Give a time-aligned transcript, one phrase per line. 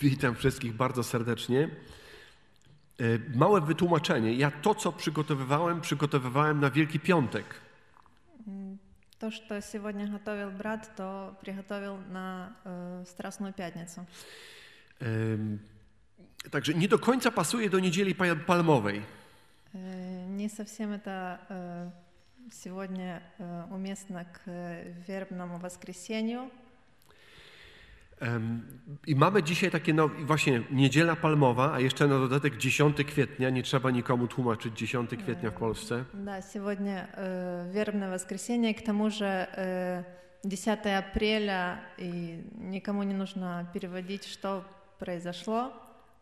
[0.00, 1.68] Witam wszystkich bardzo serdecznie.
[3.00, 3.04] E,
[3.38, 4.34] Małe wytłumaczenie.
[4.34, 7.44] Ja to, co przygotowywałem, przygotowywałem na Wielki Piątek.
[8.48, 8.78] М,
[9.18, 14.04] То, что сегодня готовил брат, то приготовил на э, Страстную Пятницу.
[15.00, 15.58] Em,
[16.50, 19.02] Także nie do końca pasuje do niedzieli pa- palmowej.
[19.74, 21.90] Э, Не совсем это э,
[22.50, 26.50] сегодня э, уместно к э, вербному воскресенью.
[28.22, 28.62] Em,
[29.06, 33.50] I mamy dzisiaj takie, no i właśnie niedziela palmowa, a jeszcze na dodatek 10 kwietnia.
[33.50, 36.04] Nie trzeba nikomu tłumaczyć 10 kwietnia w Polsce.
[36.14, 40.04] Да, сегодня э, вербное воскресенье, к тому же э,
[40.44, 44.64] 10 апреля, и никому не нужно переводить, что
[44.98, 45.72] произошло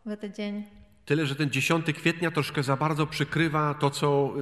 [0.05, 0.65] в этот день.
[1.05, 4.33] Tyle, że ten 10 kwietnia troszkę za bardzo przykrywa to, co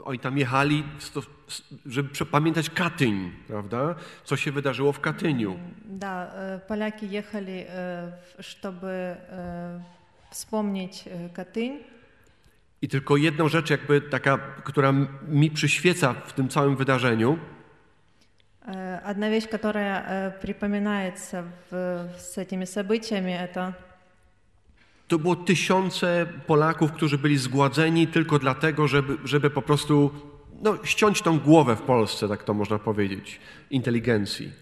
[0.00, 3.94] y, oni tam jechali, sto- s- żeby prze- pamiętać Katyń, prawda?
[4.24, 5.58] Co się wydarzyło w Katyniu.
[5.84, 7.66] Да, э, поляки ехали, э,
[8.38, 9.16] в- чтобы э,
[10.30, 11.76] вспомнить э, Катынь.
[12.82, 17.38] I tylko jedną rzecz, jakby taka, która m- mi przyświeca w tym całym wydarzeniu,
[18.66, 21.74] Э, Одна вещь, которая э, припоминается в-
[22.16, 23.72] с этими событиями, это
[25.08, 30.10] to było tysiące Polaków, którzy byli zgładzeni tylko dlatego, żeby, żeby po prostu
[30.62, 33.40] no, ściąć tą głowę w Polsce, tak to można powiedzieć,
[33.70, 34.52] inteligencji.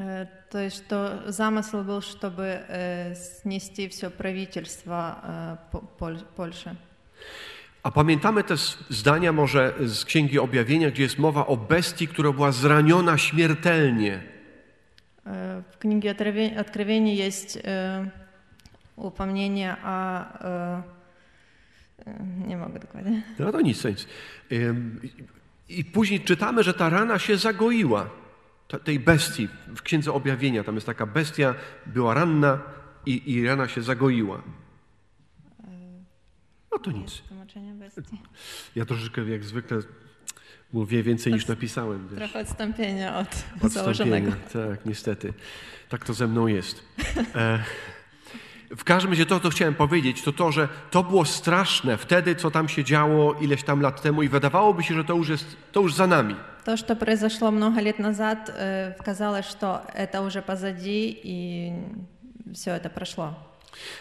[0.00, 6.74] э, то есть что замысел был, чтобы э, снести все правительство э, По- Поль- Польши.
[7.82, 12.32] A pamiętamy te s- zdania może z Księgi Objawienia, gdzie jest mowa o bestii, która
[12.32, 14.22] była zraniona śmiertelnie.
[15.26, 17.58] Э, В книге Открове- Откровения есть
[18.95, 20.19] upomnienie o...
[20.41, 20.83] E,
[22.05, 23.23] e, nie mogę dokładnie.
[23.39, 24.07] No to nic, nic.
[25.69, 28.09] I później czytamy, że ta rana się zagoiła.
[28.83, 30.63] Tej bestii w Księdze Objawienia.
[30.63, 31.55] Tam jest taka bestia,
[31.85, 32.59] była ranna
[33.05, 34.41] i, i rana się zagoiła.
[36.71, 37.23] No to nic.
[38.75, 39.79] Ja troszeczkę jak zwykle
[40.73, 42.07] mówię więcej niż napisałem.
[42.07, 42.19] Wiesz.
[42.19, 44.31] Trochę odstąpienia od odstąpienia, założonego.
[44.53, 45.33] Tak, niestety.
[45.89, 46.83] Tak to ze mną jest.
[47.35, 47.63] E,
[48.72, 52.34] E, w każdym razie to, co chciałem powiedzieć, to to, że to było straszne wtedy,
[52.34, 55.56] co tam się działo ileś tam lat temu i wydawałoby się, że to już jest,
[55.72, 56.34] to już za nami.
[56.64, 61.72] То, что произошло много лет назад, э, казалось, что это уже позади, и
[62.54, 63.34] все это прошло.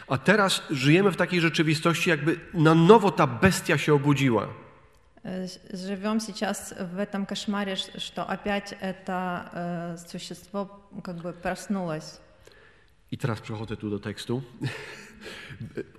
[0.07, 4.47] A teraz żyjemy w takiej rzeczywistości, jakby na nowo ta bestia się obudziła.
[5.25, 10.67] Э, с- Живем сейчас в этом кошмаре, ш- что опять это э, существо
[11.03, 12.19] как бы проснулось.
[13.11, 14.41] I teraz przechodzę tu do tekstu.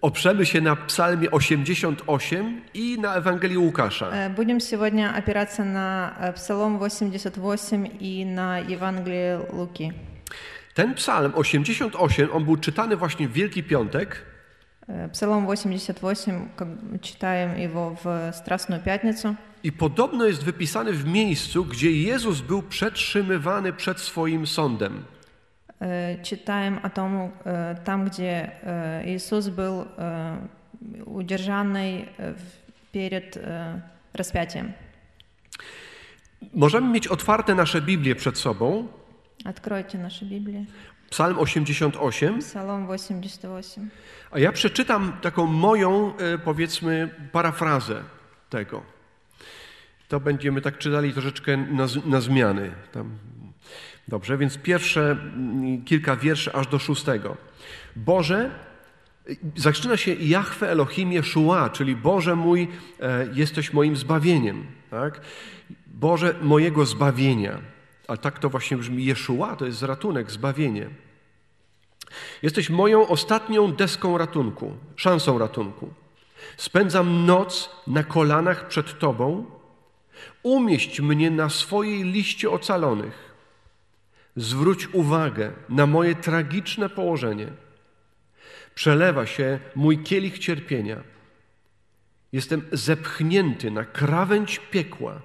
[0.01, 4.11] Oprzemy się na psalmie 88 i na Ewangelii Łukasza.
[4.11, 9.93] Э, Будем сегодня опираться на э, Псалом 88 и на Евангелие Луки.
[10.75, 14.25] Ten psalm 88, on był czytany właśnie w Wielki Piątek,
[14.89, 19.37] Э, Псалом 88, как бы читаем его в Страстную Пятницу.
[19.63, 25.05] I podobno jest wypisany w miejscu, gdzie Jezus był przetrzymywany przed swoim sądem.
[25.81, 30.37] Э, Читаем о том, э, там, где э, Иисус был э,
[31.07, 33.81] удержанный э, в- перед э,
[34.15, 34.73] распятием.
[36.55, 38.89] Możemy mieć otwarte nasze Biblie przed sobą.
[39.45, 40.67] Откройте наши Библии.
[41.11, 43.91] Psalm 88, Псалом 88.
[44.31, 48.03] a ja przeczytam taką moją, e, powiedzmy, parafrazę
[48.51, 48.83] tego.
[50.09, 52.71] To będziemy tak czytali troszeczkę na, z- na zmiany.
[52.93, 53.19] Tam.
[54.08, 57.38] Dobrze, więc pierwsze mm, kilka wierszy aż do szóstego.
[57.96, 58.52] Boże,
[59.56, 62.68] zaczyna się Jahwe Elohim Jeszua, czyli Boże mój,
[63.00, 64.66] e, jesteś moim zbawieniem.
[64.90, 65.22] Tak?
[65.88, 67.60] Boże mojego zbawienia.
[68.08, 70.90] A tak to właśnie brzmi Jeszua, to jest ratunek, zbawienie.
[72.42, 75.94] Jesteś moją ostatnią deską ratunku, szansą ratunku.
[76.58, 79.46] Spędzam noc na kolanach przed Tobą.
[80.44, 83.33] Umieść mnie na swojej liście ocalonych.
[84.36, 87.48] Zwróć uwagę na moje tragiczne położenie.
[88.76, 91.04] Przelewa się mój kielich cierpienia.
[92.32, 95.22] Jestem zepchnięty na krawędź piekła.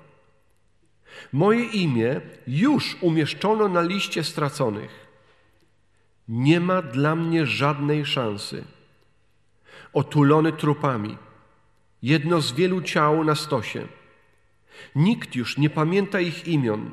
[1.32, 5.06] Moje imię już umieszczono na liście straconych.
[6.28, 8.64] Nie ma dla mnie żadnej szansy.
[9.92, 11.18] Otulony trupami,
[12.02, 13.86] jedno z wielu ciał na stosie.
[14.94, 16.90] Nikt już nie pamięta ich imion.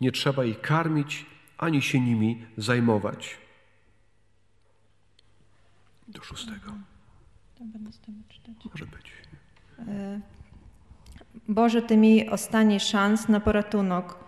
[0.00, 1.26] Nie trzeba ich karmić
[1.58, 3.38] ani się nimi zajmować.
[6.08, 6.72] Do szóstego.
[8.64, 9.12] Może być.
[9.88, 10.20] Е,
[11.48, 14.18] Боже, ти мій останній шанс на порятунок.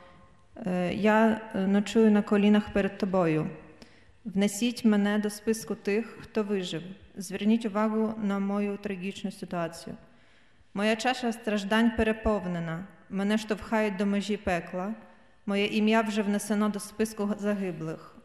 [0.56, 3.50] Е, Я е, ночую на колінах перед тобою.
[4.25, 6.82] Внесіть мене до списку тих, хто вижив.
[7.17, 9.97] Зверніть увагу на мою трагічну ситуацію.
[10.75, 12.85] Моя чаша страждань переповнена.
[13.11, 14.94] Мене штовхають до межі пекла.
[15.45, 18.15] Моє ім'я вже внесено до списку загиблих.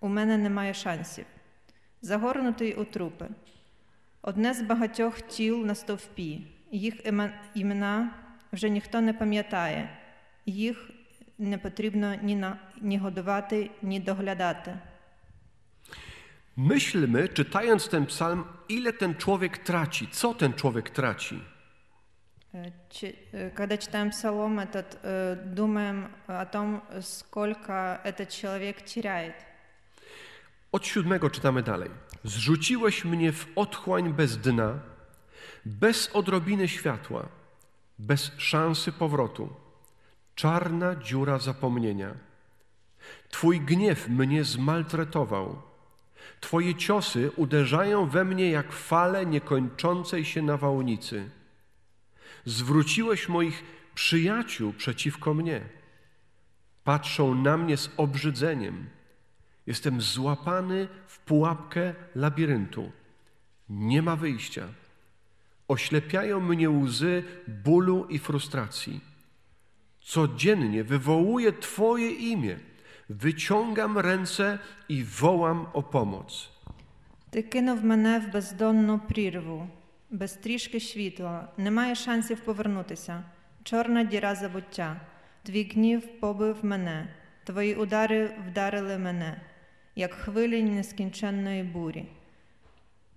[0.00, 1.24] У мене немає шансів.
[2.02, 3.28] Загорнутий у трупи.
[4.22, 6.46] Одне з багатьох тіл на стовпі.
[6.70, 6.94] Їх
[7.54, 8.10] імена
[8.52, 9.98] вже ніхто не пам'ятає.
[10.46, 10.90] Їх
[11.38, 14.78] не потрібно ні, на, ні годувати, ні доглядати.
[16.56, 21.40] Myślmy, czytając ten psalm, ile ten człowiek traci, co ten człowiek traci.
[22.53, 29.33] Э, чи- э, Когда читаем Псалом этот, э, думаем о том, сколько этот человек теряет.
[30.71, 31.89] Od siódmego czytamy dalej.
[32.23, 34.79] Zrzuciłeś mnie w otchłań bez dna,
[35.65, 37.25] bez odrobiny światła,
[37.99, 39.49] bez szansy powrotu.
[40.35, 42.13] Czarna dziura zapomnienia.
[43.29, 45.61] Twój gniew mnie zmaltretował.
[46.39, 51.29] Twoje ciosy uderzają we mnie jak fale niekończącej się nawałnicy.
[52.45, 53.63] Zwróciłeś moich
[53.95, 55.61] przyjaciół przeciwko mnie.
[56.83, 58.89] Patrzą na mnie z obrzydzeniem.
[59.67, 62.91] Jestem złapany w pułapkę labiryntu.
[63.69, 64.67] Nie ma wyjścia.
[65.67, 69.01] Oślepiają mnie łzy bólu i frustracji.
[70.01, 72.59] Codziennie wywołuję Twoje imię.
[73.09, 74.59] Wyciągam ręce
[74.89, 76.49] i wołam o pomoc.
[77.31, 79.67] Ти кинув мене в бездонну прірву,
[80.12, 83.22] без трішки світла, немає шансів повернутися.
[83.62, 85.00] Чорна діра забуття.
[85.42, 87.08] Твій гнів побив мене,
[87.44, 89.40] твої удари вдарили мене,
[89.96, 92.04] як хвилі нескінченної бурі.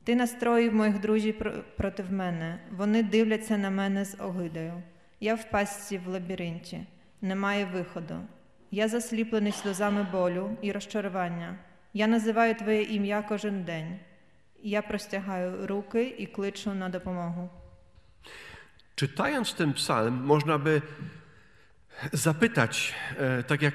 [0.03, 1.35] Ти настроїв моїх друзів
[1.77, 2.59] проти мене.
[2.71, 4.73] Вони дивляться на мене з огидою.
[5.19, 6.79] Я в пастці в лабіринті,
[7.21, 8.15] немає виходу.
[8.71, 11.55] Я засліплений сльозами болю і розчарування.
[11.93, 13.99] Я називаю Твоє ім'я кожен день.
[14.62, 17.48] Я простягаю руки і кличу на допомогу.
[18.94, 20.82] Czytając ten psalm, można by
[22.12, 23.74] zapytać, e, tak jak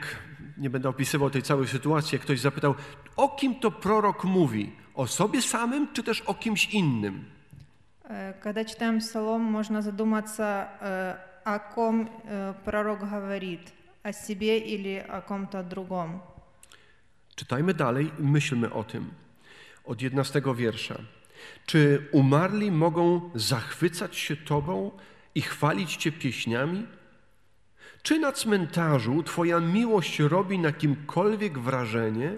[0.57, 2.75] nie będę opisywał tej całej sytuacji, jak ktoś zapytał,
[3.15, 4.71] o kim to prorok mówi?
[4.95, 7.25] O sobie samym, czy też o kimś innym?
[8.09, 13.61] Э, Когда читаем Псалом, можно задуматься, э, о ком э, пророк говорит,
[14.03, 16.19] о себе или о ком-то другом.
[17.35, 19.11] Czytajmy dalej i myślmy o tym.
[19.84, 20.94] Od 11 wiersza.
[21.66, 24.90] Czy umarli mogą zachwycać się Tobą
[25.34, 26.86] i chwalić Cię pieśniami?
[28.02, 32.32] Czy na cmentarzu Twoja miłość robi na kimkolwiek wrażenie?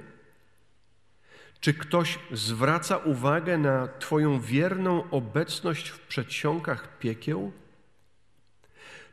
[1.61, 7.53] Czy ktoś zwraca uwagę na Twoją wierną obecność w przedsionkach piekieł?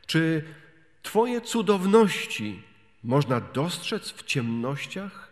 [0.06, 0.44] Czy
[1.02, 2.62] Twoje cudowności
[3.04, 5.29] można dostrzec w ciemnościach?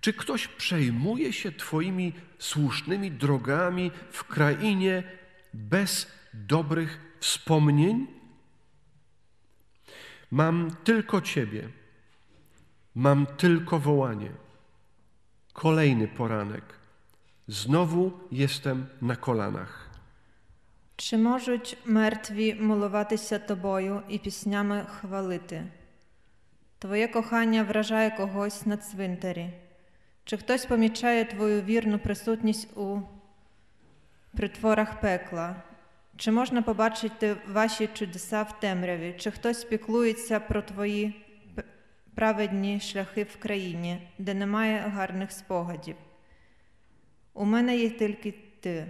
[0.00, 5.02] Czy ktoś przejmuje się Twoimi słusznymi drogami w krainie
[5.54, 8.06] bez dobrych wspomnień?
[10.30, 11.68] Mam tylko Ciebie,
[12.94, 14.30] mam tylko wołanie.
[15.52, 16.64] Kolejny poranek.
[17.48, 19.90] Znowu jestem na kolanach.
[20.96, 25.64] Чи можуть мертві милуватися тобою і піснями хвалити?
[26.78, 29.50] Твоє кохання вражає когось на цвинтарі.
[30.25, 33.01] Чи хтось помічає твою вірну присутність у
[34.37, 35.55] притворах пекла?
[36.17, 39.15] Чи можна побачити ваші чудеса в темряві?
[39.17, 41.25] Чи хтось піклується про твої
[42.15, 45.95] праведні шляхи в країні, де немає гарних спогадів?
[47.33, 48.87] У мене є тільки ти.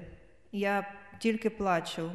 [0.52, 2.12] Я тільки плачу.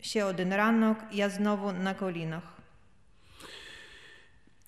[0.00, 2.42] Ще один ранок, я знову на колінах.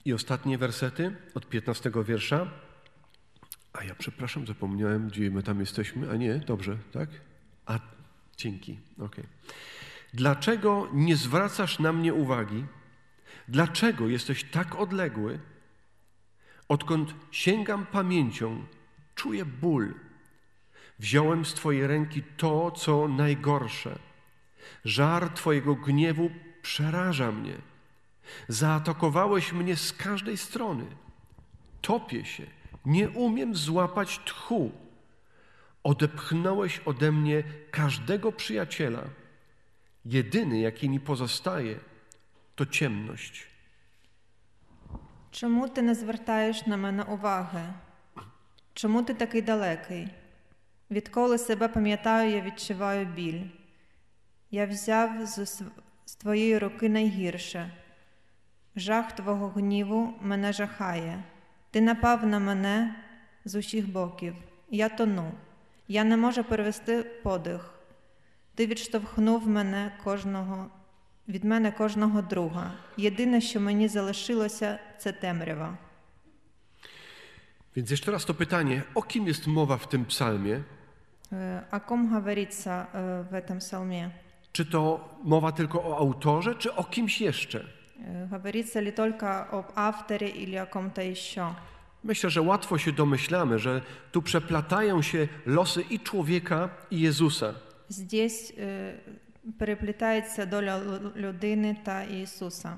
[0.07, 2.68] I ostatnie wersety od 15 wiersza.
[3.73, 6.11] A ja przepraszam, zapomniałem, gdzie my tam jesteśmy.
[6.11, 7.09] A nie, dobrze, tak?
[7.67, 7.79] A
[8.37, 9.25] dzięki, okej.
[10.15, 12.65] Dlaczego nie zwracasz na mnie uwagi?
[13.49, 15.41] Dlaczego jesteś tak odległy?
[16.69, 18.65] Odkąd sięgam pamięcią,
[19.15, 19.95] czuję ból.
[20.99, 23.99] Wziąłem z Twojej ręki to, co najgorsze.
[24.85, 26.31] Żar Twojego gniewu
[26.63, 27.55] przeraża mnie.
[28.49, 30.85] Zaatakowałeś mnie z każdej strony.
[31.81, 32.47] Topię się,
[32.88, 34.72] nie umiem złapać tchu.
[35.84, 39.04] Odepchnąłeś ode mnie każdego przyjaciela.
[40.06, 41.80] Jedyny, jaki mi pozostaje,
[42.56, 43.48] to ciemność.
[45.32, 47.64] Чому ти не звертаєш на мене уваги?
[48.74, 50.08] Чому ти такий далекий?
[50.92, 53.42] Відколи себе пам'ятаю, я відчуваю біль.
[54.52, 55.72] Я взяв з, св-
[56.06, 57.72] з твоєї руки найгірше.
[58.76, 61.24] Жах твого гніву мене жахає.
[61.71, 62.95] Ти напав на мене
[63.45, 64.35] з усіх боків.
[64.71, 65.33] Я тону.
[65.89, 67.75] Я не можу перевести подих.
[68.55, 70.71] Ти відштовхнув мене кожного
[71.29, 72.73] від мене кожного друга.
[72.97, 75.79] Єдине, що мені залишилося, це темрява.
[77.77, 80.63] Więc jeszcze raz to pytanie, o kim jest mowa w tym psalmie?
[81.87, 84.11] Ком говориться е, в этом псалме?
[84.53, 87.65] Czy to mowa tylko o autorze, czy o kimś jeszcze?
[88.00, 91.56] Е, Говорится ли только об авторе или о ком-то еще?
[92.04, 97.54] Myślę, że łatwo się domyślamy, że tu przeplatają się losy i człowieka, i Jezusa.
[97.90, 98.94] Здесь е,
[99.60, 102.78] переплітається доля лю- людини та Ісуса.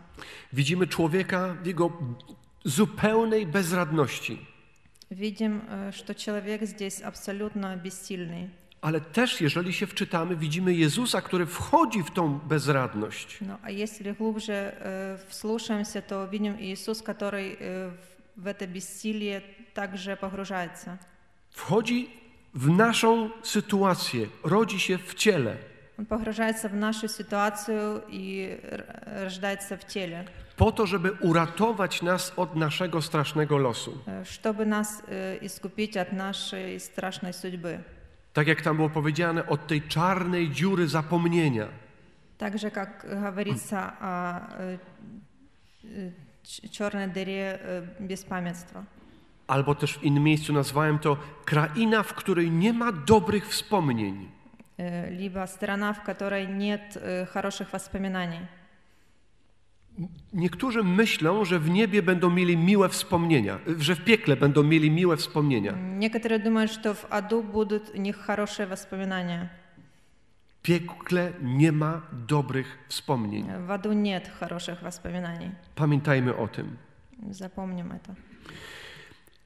[0.54, 1.92] Widzimy człowieka w jego
[2.66, 4.38] zupełnej bezradności,
[5.12, 8.50] Видим, е, що чоловік здесь абсолютно безсильний.
[8.82, 13.38] ale też, jeżeli się wczytamy, widzimy Jezusa, który wchodzi w tą bezradność.
[13.42, 19.42] Ну, а если глубже э, вслушаемся, то видим Иисус, который э, в в это бессилие
[19.74, 20.98] также погружается.
[21.52, 22.10] Wchodzi
[22.54, 25.56] w naszą sytuację, rodzi się w ciele,
[26.00, 28.86] Он погружается в нашу ситуацию и р-
[29.24, 30.26] рождается в теле,
[30.58, 33.92] po to, żeby uratować nas od naszego strasznego losu.
[34.06, 37.80] э, чтобы нас э, искупить от нашей страшной судьбы.
[38.34, 41.68] Tak jak tam było powiedziane, od tej czarnej dziury zapomnienia.
[42.38, 44.78] Так же, как говорится о э,
[45.84, 46.12] э,
[46.44, 48.84] ч- черной дыре э, беспамятства.
[49.48, 54.30] Albo też w innym miejscu nazwałem to kraina, w której nie ma dobrych wspomnień.
[54.80, 58.40] Э, Либо страна, в которой нет э, хороших воспоминаний.
[60.34, 65.18] Niektórzy myślą, że w niebie będą mieli miłe wspomnienia, że w piekle będą mieli miłe
[65.18, 65.74] wspomnienia.
[66.00, 69.50] Некоторые думают, что в аду будут у них хорошие воспоминания.
[70.60, 73.46] W piekle nie ma dobrych wspomnień.
[73.68, 75.52] В аду нет хороших воспоминаний.
[75.76, 76.78] Pamiętajmy o tym.
[77.32, 78.16] Запомним это.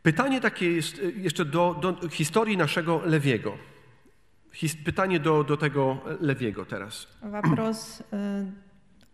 [0.04, 3.58] Pytanie takie jest y, jeszcze do, do historii naszego Lewiego.
[4.52, 7.08] His, pytanie do, do tego Lewiego teraz.
[7.22, 8.04] Вопрос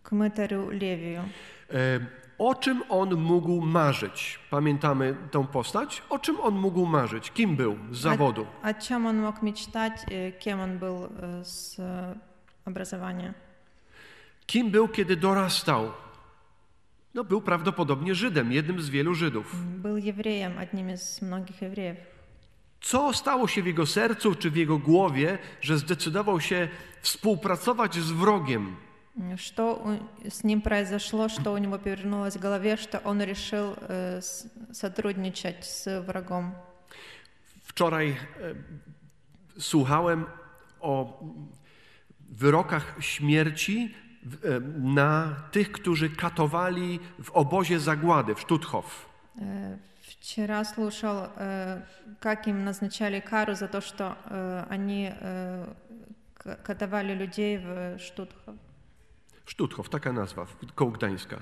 [0.02, 1.22] к мытарю Левию.
[1.70, 2.00] E,
[2.38, 4.38] O czym on mógł marzyć?
[4.50, 6.02] Pamiętamy tą postać?
[6.10, 7.30] O czym on mógł marzyć?
[7.30, 8.46] Kim był z zawodu?
[8.62, 12.14] О чем он мог мечтать, э, кем он был э, с э,
[12.64, 13.34] образования?
[14.46, 15.92] Kim był, kiedy dorastał?
[17.14, 19.56] No, był prawdopodobnie Żydem, jednym z wielu Żydów.
[19.82, 21.96] Был евреем, одним из многих евреев.
[22.80, 26.68] Co stało się w jego sercu czy w jego głowie, że zdecydował się
[27.00, 28.76] współpracować z wrogiem?
[29.36, 34.18] Что у- с ним произошло, что у него повернулось в голове, что он решил э,
[34.20, 36.52] с- сотрудничать с врагом?
[37.64, 38.16] Wczoraj e,
[39.58, 40.24] słuchałem
[40.80, 41.20] o
[42.30, 49.06] wyrokach śmierci w- e, na tych, którzy katowali w obozie zagłady w Stutthof.
[49.38, 51.80] Э, Вчера слушал, э,
[52.20, 55.66] как им назначали кару за то, что э, они э,
[56.34, 58.54] к- катовали людей в Штутхов.
[59.46, 61.36] Stutthof, taka nazwa, w- koło Gdańska.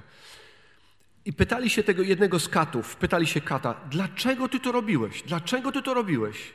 [1.24, 5.22] I pytali się tego jednego z katów, pytali się kata, dlaczego ty to robiłeś?
[5.22, 6.52] Dlaczego ty to robiłeś?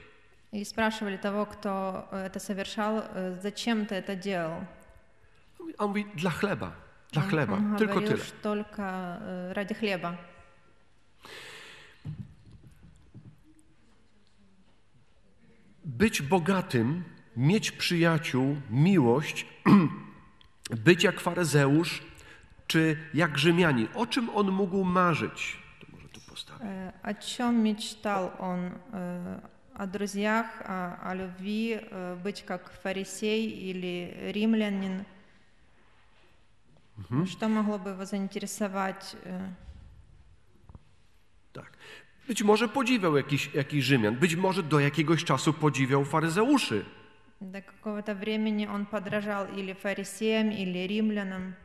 [0.54, 1.70] И спрашивали того, кто
[2.12, 4.66] э, это совершал, э, зачем ты это делал?
[5.78, 6.72] A on mówi, dla chleba,
[7.12, 8.26] dla Он- chleba, он tylko говорил, tyle.
[8.26, 10.18] что только э, ради хлеба.
[15.86, 17.04] Być bogatym,
[17.38, 19.46] mieć przyjaciół, miłość,
[20.70, 22.02] być jak faryzeusz,
[22.68, 23.88] czy jak Rzymianin.
[23.96, 25.58] O czym on mógł marzyć?
[25.80, 26.66] To może tu postawię.
[26.66, 28.72] Э, О чем мечтал он?
[28.94, 29.40] Э,
[29.76, 35.06] О друзьях, о, о любви, э, быть как фарисей или римлянин?
[37.26, 39.16] Что могло бы его заинтересовать?
[39.26, 39.50] э,
[41.54, 41.78] Tak.
[42.28, 46.86] Być może podziwiał jakiś, jakiś Rzymian, być może do jakiegoś czasu podziwiał faryzeuszy,
[47.44, 51.56] До какого-то времени он подражал или фарисеям, или римлянам.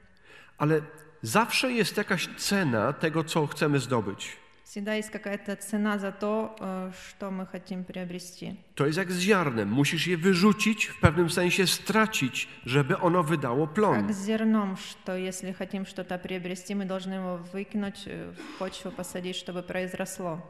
[0.59, 0.81] ale
[1.23, 4.37] zawsze jest jakaś cena tego, co chcemy zdobyć.
[4.65, 8.55] Всегда есть какая-то цена за то, э, что мы хотим приобрести.
[8.75, 9.69] To jest jak z ziarnem.
[9.69, 13.95] Musisz je wyrzucić, w pewnym sensie stracić, żeby ono wydało plon.
[14.07, 18.91] Как с зерном, что если хотим что-то приобрести, мы должны его выкинуть, э, в почву
[18.91, 20.41] посадить, чтобы произросло.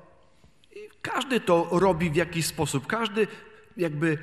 [1.02, 2.86] Każdy to robi w jakiś sposób.
[2.86, 3.26] Każdy
[3.76, 4.18] jakby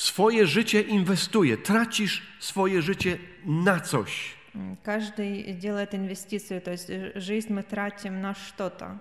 [0.00, 1.56] swoje życie inwestuje.
[1.56, 4.36] Tracisz swoje życie na coś.
[4.54, 8.98] М, Каждый делает инвестицию, то есть э, жизнь мы тратим на что-то.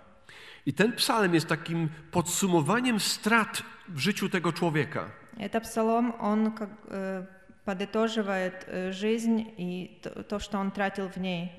[0.66, 5.10] I ten psalm jest takim podsumowaniem strat w życiu tego człowieka.
[5.40, 7.26] Это псалом, он как, э,
[7.66, 11.50] подытоживает э, жизнь и то, то, что он тратил в ней.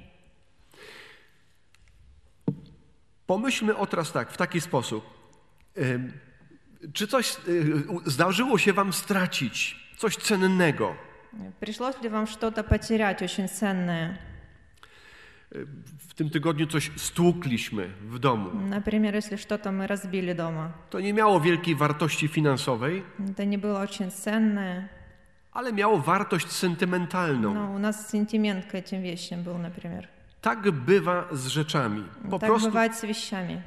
[3.27, 5.05] Pomyślmy o teraz tak, w taki sposób.
[5.79, 6.13] Ym,
[6.93, 9.77] Czy coś y, u- zdarzyło się wam stracić?
[9.99, 10.95] Coś cennego?
[11.61, 14.17] Пришлось ли вам что-то потерять очень ценное?
[16.09, 18.51] W tym tygodniu coś stłukliśmy w domu.
[18.69, 20.73] Например, если что-то мы разбили дома.
[20.91, 24.89] To nie miało wielkiej wartości finansowej, Это не было очень ценное,
[25.53, 27.55] ale miało wartość sentymentalną.
[27.55, 30.09] но у нас сентимент к этим вещам был, например.
[30.41, 32.05] Tak bywa z rzeczami.
[32.31, 33.63] Po так prostu бывает с вещами.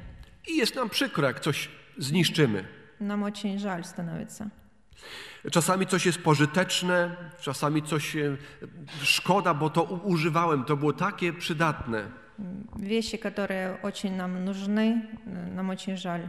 [0.48, 1.68] i jest nam przykro, jak coś
[1.98, 2.64] zniszczymy.
[3.00, 4.50] Нам очень жаль становится.
[5.50, 8.36] Czasami coś jest pożyteczne, czasami coś e,
[9.02, 12.04] szkoda, bo to u- używałem, to było takie przydatne.
[12.76, 16.28] Вещи, которые очень нам нужны, э, нам очень жаль.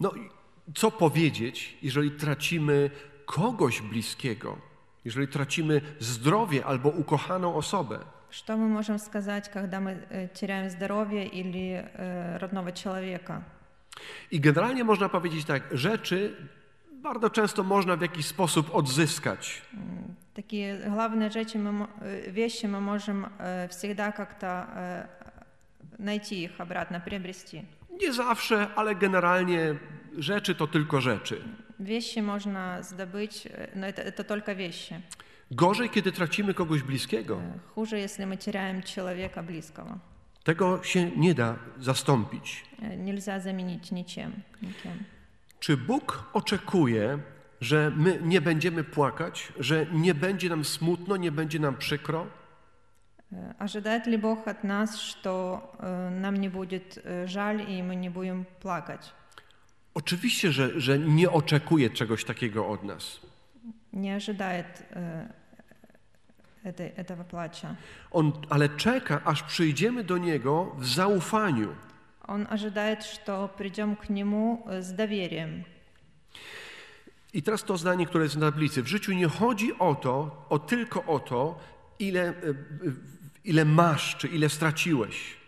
[0.00, 0.28] No i
[0.74, 2.90] co powiedzieć, jeżeli tracimy
[3.26, 4.56] kogoś bliskiego,
[5.04, 7.98] jeżeli tracimy zdrowie albo ukochaną osobę?
[8.30, 13.42] Что мы можем сказать, когда мы э, теряем здоровье или э, родного человека?
[14.30, 16.36] I generalnie można powiedzieć tak, rzeczy
[16.92, 19.62] bardzo często można w jakiś sposób odzyskać.
[20.34, 25.06] Такие главные rzeczy мы, мо- э, вещи мы можем э, всегда как-то э,
[25.98, 27.62] найти их обратно, приобрести.
[28.00, 29.74] Nie zawsze, ale generalnie
[30.18, 31.42] rzeczy to tylko rzeczy.
[31.80, 35.00] Вещи можно сдобыть, э, но это, это только вещи.
[35.50, 37.34] Gorzej, kiedy tracimy kogoś bliskiego.
[37.36, 39.98] Э, Хуже, если мы теряем человека близкого.
[40.44, 42.64] Tego się nie da zastąpić.
[42.82, 45.04] Э, Нельзя заменить ничем, никем.
[45.60, 47.18] Czy Bóg oczekuje,
[47.60, 52.26] że my nie będziemy płakać, że nie będzie nam smutno, nie będzie nam przykro?
[53.32, 57.96] Э, Ожидает ли Бог от нас, что э, нам не будет э, жаль и мы
[57.96, 59.12] не будем плакать?
[59.94, 63.20] Oczywiście, że, że nie oczekuje czegoś takiego od nas.
[63.92, 65.41] Не ожидает э, этой,
[66.64, 67.76] этого плача.
[68.10, 71.68] On, ale czeka, aż przyjdziemy do Niego w zaufaniu.
[72.26, 75.64] Он ожидает, что придем к Нему э, с доверием.
[77.32, 78.82] I teraz to zdanie, które jest na tablicy.
[78.82, 81.58] W życiu nie chodzi o to, o tylko o to,
[81.98, 82.34] ile, e, e,
[83.44, 85.38] ile masz, czy ile straciłeś.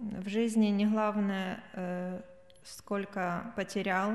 [0.00, 2.20] В жизни не главное, э,
[2.62, 4.12] сколько потерял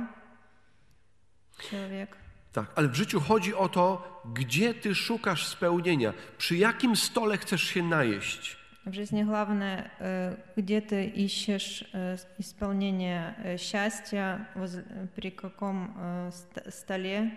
[1.69, 2.17] человек,
[2.53, 7.63] Tak, ale w życiu chodzi o to, gdzie ty szukasz spełnienia, przy jakim stole chcesz
[7.63, 8.57] się najeść.
[8.85, 15.93] В жизни главное, э, где ты ищешь э, исполнение э, счастья, возле- э, при каком
[15.97, 17.31] э, ст- столе,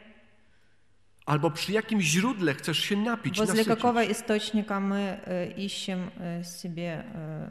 [1.26, 3.68] Albo przy jakim źródle chcesz się napić, возле nasycić.
[3.76, 7.04] какого источника мы э, ищем э, себе.
[7.14, 7.50] э,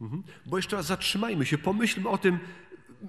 [0.00, 0.22] Mhm.
[0.46, 2.38] Bo jeszcze raz zatrzymajmy się, pomyślmy o tym,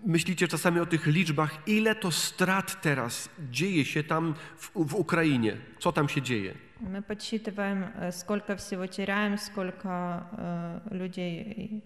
[0.05, 5.57] myślicie czasami o tych liczbach, ile to strat teraz dzieje się tam w, w Ukrainie,
[5.79, 6.53] co tam się dzieje.
[6.81, 11.81] Мы подсчитываем, э, сколько всего теряем, сколько э, людей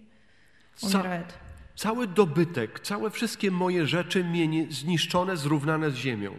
[0.74, 1.38] Ca- умирает.
[1.76, 6.34] cały dobytek, całe wszystkie moje rzeczy mienie zniszczone, zrównane z ziemią.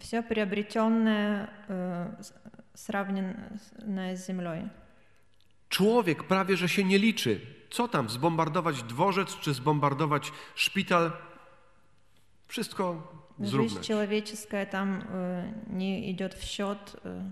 [0.00, 2.34] Все приобретенное э, с-
[2.74, 4.62] сравненное с землей.
[5.68, 7.40] Człowiek prawie że się nie liczy.
[7.70, 11.12] Co tam, zbombardować dworzec czy zbombardować szpital?
[12.48, 13.86] Wszystko Жизнь zrównać.
[13.86, 16.96] человеческая там э, не идет в счет.
[17.04, 17.30] э,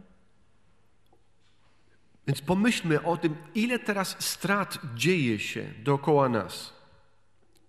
[2.27, 6.73] Więc pomyślmy o tym, ile teraz strat dzieje się dookoła nas.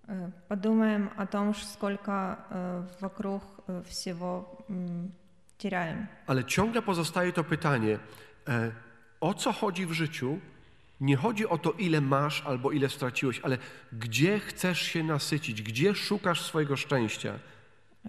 [0.07, 2.11] э, Подумаем о том, ш- сколько
[2.51, 5.11] э, вокруг э, всего м,
[5.57, 6.07] теряем.
[6.27, 7.99] Ale ciągle pozostaje to pytanie,
[8.47, 8.71] e,
[9.21, 10.39] o co chodzi w życiu?
[11.01, 13.57] Nie chodzi o to, ile masz albo ile straciłeś, ale
[13.93, 17.33] gdzie chcesz się nasycić, gdzie szukasz swojego szczęścia.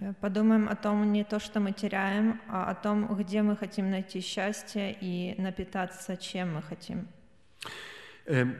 [0.01, 3.89] Э, Подумаем о том не то, что мы теряем, а о том, где мы хотим
[3.89, 7.07] найти счастье и напитаться, чем мы хотим.
[8.27, 8.55] Em,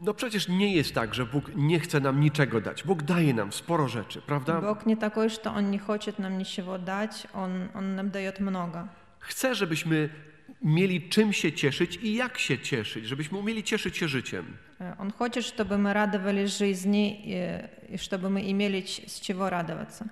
[0.00, 2.84] No przecież nie jest tak, że Bóg nie chce nam niczego dać.
[2.84, 4.60] Bóg daje nam sporo rzeczy, prawda?
[4.60, 8.88] Бог не такой, что Он не хочет нам ничего дать, Он, он нам дает много.
[9.20, 10.08] Chce, żebyśmy
[10.62, 14.44] mieli czym się cieszyć i jak się cieszyć, żebyśmy umieli cieszyć się życiem.
[14.80, 19.50] Э, Он хочет, чтобы мы радовались жизни и, и чтобы мы имели ч- с чего
[19.50, 20.04] радоваться.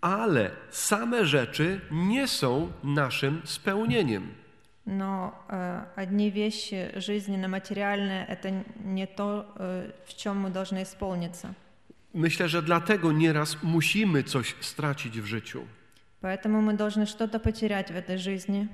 [0.00, 4.34] Ale same rzeczy nie są naszym spełnieniem.
[4.86, 11.54] Но э, одни вещи жизненно-материальные – это не то, э, в чем мы должны исполниться.
[12.14, 15.62] Myślę, że dlatego nieraz musimy coś stracić w życiu.
[16.22, 18.68] Поэтому мы должны что-то потерять в этой жизни.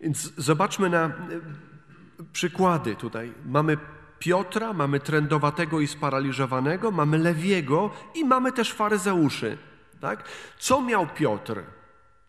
[0.00, 1.10] Więc zobaczmy na e,
[2.32, 3.32] przykłady tutaj.
[3.46, 3.78] Mamy
[4.18, 9.58] Piotra, mamy trędowatego i sparaliżowanego, mamy Lewiego i mamy też faryzeuszy.
[10.00, 10.24] Tak?
[10.58, 11.62] Co miał Piotr?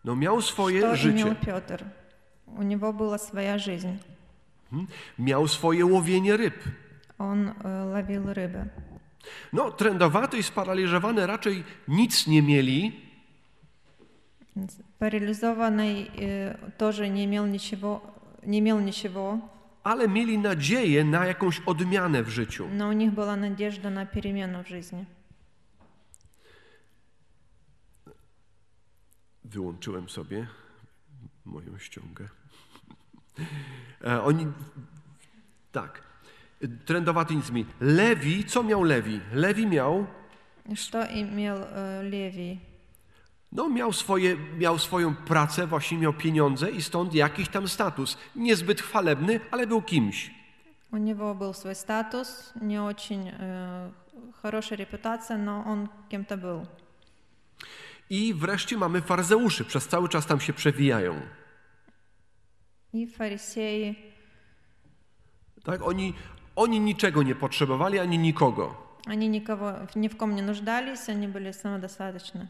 [0.04, 1.84] No miał swoje Что życie, имел Петр?
[2.46, 3.98] У него была своя жизнь.
[5.18, 6.54] miał swoje łowienie ryb,
[7.18, 8.70] Он э, ловил рыбы.
[9.52, 13.00] No, trędowaty i sparaliżowany raczej nic nie mieli,
[14.98, 18.02] Парализованный э, тоже не имел ничего,
[18.42, 19.40] не имел ничего,
[19.84, 22.68] ale mieli nadzieję na jakąś odmianę w życiu.
[22.68, 25.04] но у них была надежда на перемену в жизни.
[29.44, 30.46] Wyłączyłem sobie
[31.44, 32.28] moją ściągę.
[34.04, 34.46] E, oni,
[35.72, 36.02] tak,
[36.84, 37.66] trędowaty nic mi.
[37.80, 39.20] Lewi, co miał Lewi?
[39.32, 40.06] Lewi miał,
[40.74, 42.60] Что имел э, Левий?
[43.54, 48.18] no miał, swoje, miał swoją pracę, właśnie miał pieniądze i stąd jakiś tam status.
[48.36, 50.30] Niezbyt chwalebny, ale był kimś.
[50.92, 53.90] У него был свой статус, не очень э,
[54.42, 56.66] хорошая репутация, но он кем-то был.
[58.10, 61.20] I wreszcie mamy faryzeuszy, przez cały czas tam się przewijają.
[62.92, 63.94] И фарисеи,
[65.64, 65.82] Tak?
[65.82, 66.14] Oni,
[66.56, 68.74] oni niczego nie potrzebowali, ani nikogo.
[69.06, 72.48] они никого, ни в ком не нуждались, они были самодостаточны.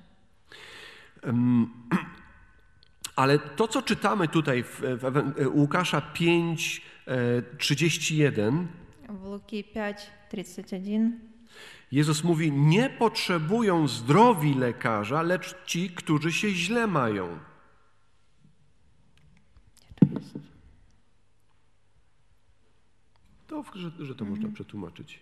[1.24, 1.70] Em,
[3.16, 8.68] Ale to, co czytamy tutaj w, w Ewan- u Łukasza 5, e, 31,
[9.08, 11.20] В Луки 5, 31
[11.92, 17.38] Jezus mówi: Nie potrzebują zdrowi lekarza, lecz ci, którzy się źle mają.
[23.46, 25.20] To, że, że to można przetłumaczyć.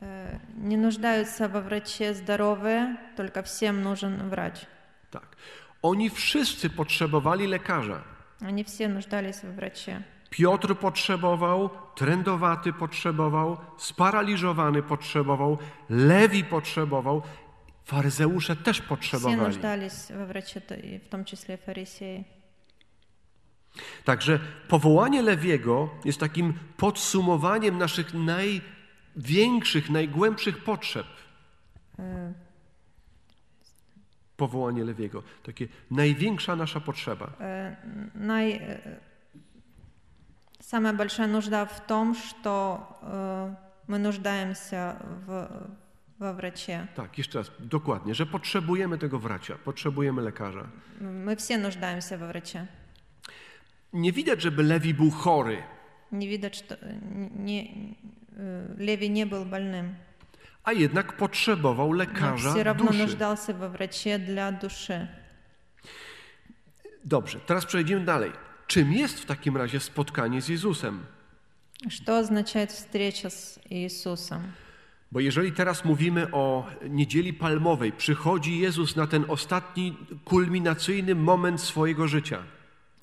[0.00, 4.66] э, не нуждаются во враче здоровые, только всем нужен врач.
[5.10, 5.36] Tak.
[5.82, 8.02] Oni wszyscy potrzebowali lekarza.
[8.40, 10.02] Они все нуждались во враче.
[10.30, 15.58] Piotr potrzebował, trędowaty potrzebował, sparaliżowany potrzebował,
[15.90, 17.22] Lewi potrzebował,
[17.84, 19.36] faryzeusze też Все potrzebowali.
[19.36, 22.24] нуждались во враче, то и в том числе фарисеи.
[24.04, 31.06] Także powołanie Lewiego jest takim podsumowaniem naszych największych, najgłębszych potrzeb.
[31.98, 32.32] Э,
[34.38, 35.22] Powołanie Lewiego.
[35.42, 37.26] Takie największa nasza potrzeba.
[37.40, 37.74] э,
[38.14, 38.78] най- э,
[40.60, 43.54] самая большая нужда в том, что э,
[43.88, 45.48] мы нуждаемся в,
[46.18, 46.86] во враче.
[46.94, 50.66] Tak, jeszcze raz, dokładnie, że potrzebujemy tego wracia, potrzebujemy lekarza.
[51.00, 52.66] Мы все нуждаемся во враче.
[53.92, 55.62] Nie widać, żeby Lewi był chory,
[56.12, 56.98] Не видать, что э,
[57.36, 57.64] не,
[58.36, 59.94] э, Леви не был больным,
[60.68, 62.98] a jednak potrzebował но lekarza все равно duszy.
[62.98, 65.08] нуждался во враче для души.
[67.04, 68.32] Dobrze, teraz przejdziemy dalej.
[68.66, 71.06] Czym jest w takim razie spotkanie z Jezusem?
[71.90, 74.42] Что означает встреча с Иисусом?
[75.12, 82.08] Bo jeżeli teraz mówimy o niedzieli palmowej, przychodzi Jezus na ten ostatni, kulminacyjny moment swojego
[82.08, 82.38] życia.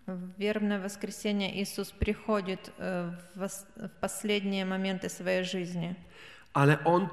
[0.08, 5.96] В вербное воскресенье Иисус приходит э, в вос- в последние моменты своей жизни.
[6.54, 7.08] Ale on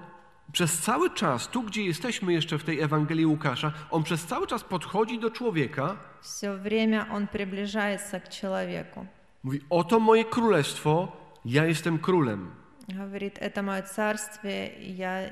[0.53, 4.65] przez cały czas, tu gdzie jesteśmy jeszcze w tej Ewangelii Łukasza, on przez cały czas
[4.65, 9.07] podchodzi do człowieka, Все время Он приближается к человеку.
[9.45, 11.13] mówi: Oto moje królestwo,
[11.45, 12.51] ja jestem królem.
[12.89, 15.31] Говорит, это мое царствие, и я,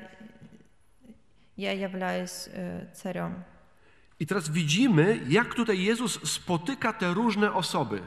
[1.57, 3.43] я являюсь э, царем.
[4.19, 8.01] I teraz widzimy, jak tutaj Jezus spotyka te różne osoby.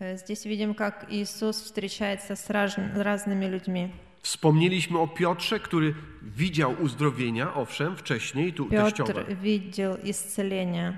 [0.00, 3.90] Э, Здесь видим, как Иисус встречается с раз- разныmi людьми.
[4.24, 10.96] Wspomnieliśmy o Piotrze, który widział uzdrowienia, owszem, wcześniej, tu teściowa, Петр видел исцеление,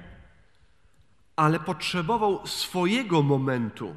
[1.37, 3.95] ale potrzebował swojego momentu.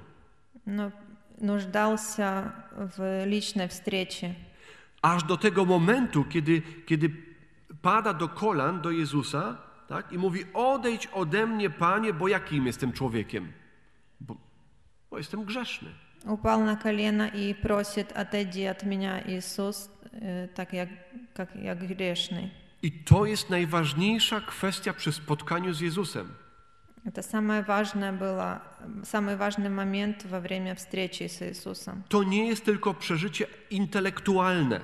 [0.65, 0.91] но
[1.38, 2.54] нуждался
[2.98, 4.36] в личной встрече.
[5.02, 7.10] Aż do tego momentu, kiedy, kiedy
[7.82, 12.91] pada do kolan do Jezusa tak, i mówi: Odejdź ode mnie, panie, bo jakim jestem
[12.93, 13.52] człowiekiem?
[14.21, 14.36] Bo,
[15.10, 15.89] bo jestem grzeszny.
[16.26, 20.88] Упал на колено и просит, отойди от меня, Иисус, э, так я,
[21.36, 22.52] как я грешный.
[22.82, 26.28] I to jest najważniejsza kwestia przy spotkaniu z Jezusem.
[27.06, 28.62] Это самое важное было,
[29.04, 32.04] самый важный момент во время встречи с Иисусом.
[32.10, 34.82] To nie jest tylko przeżycie intelektualne.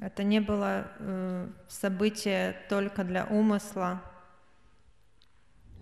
[0.00, 4.00] Это не было э, событие только для умысла.